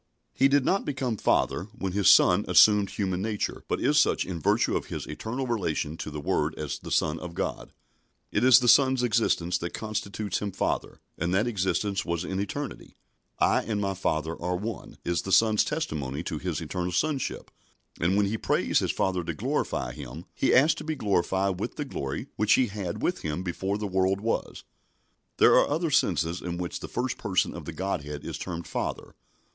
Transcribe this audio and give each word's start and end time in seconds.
He 0.33 0.47
did 0.47 0.65
not 0.65 0.83
become 0.83 1.15
Father 1.15 1.65
when 1.77 1.91
His 1.91 2.09
Son 2.09 2.43
assumed 2.47 2.89
human 2.89 3.21
nature, 3.21 3.63
but 3.67 3.79
is 3.79 3.99
such 3.99 4.25
in 4.25 4.39
virtue 4.39 4.75
of 4.75 4.87
His 4.87 5.05
eternal 5.05 5.45
relation 5.45 5.95
to 5.97 6.09
the 6.09 6.19
Word 6.19 6.55
as 6.55 6.79
the 6.79 6.89
Son 6.89 7.19
of 7.19 7.35
God. 7.35 7.71
It 8.31 8.43
is 8.43 8.57
the 8.61 8.67
Son's 8.67 9.03
existence 9.03 9.59
that 9.59 9.75
constitutes 9.75 10.39
Him 10.39 10.53
Father; 10.53 11.01
and 11.19 11.31
that 11.35 11.45
existence 11.45 12.03
was 12.03 12.25
in 12.25 12.39
eternity. 12.39 12.95
"I 13.37 13.61
and 13.61 13.79
my 13.79 13.93
Father 13.93 14.31
are 14.41 14.55
one," 14.55 14.97
is 15.05 15.21
the 15.21 15.31
Son's 15.31 15.63
testimony 15.63 16.23
to 16.23 16.39
His 16.39 16.61
eternal 16.61 16.91
Sonship; 16.93 17.51
and 17.99 18.17
when 18.17 18.25
He 18.25 18.39
prays 18.39 18.79
His 18.79 18.89
Father 18.89 19.23
to 19.23 19.35
glorify 19.35 19.91
Him, 19.91 20.25
He 20.33 20.51
asks 20.51 20.73
to 20.79 20.83
be 20.83 20.95
glorified 20.95 21.59
with 21.59 21.75
the 21.75 21.85
glory 21.85 22.25
which 22.37 22.53
He 22.53 22.65
had 22.65 23.03
with 23.03 23.21
Him 23.21 23.43
before 23.43 23.77
the 23.77 23.85
world 23.85 24.19
was. 24.19 24.63
There 25.37 25.53
are 25.59 25.67
other 25.69 25.91
senses 25.91 26.41
in 26.41 26.57
which 26.57 26.79
the 26.79 26.87
first 26.87 27.19
Person 27.19 27.53
of 27.53 27.65
the 27.65 27.71
Godhead 27.71 28.25
is 28.25 28.39
termed 28.39 28.65
Father. 28.65 29.13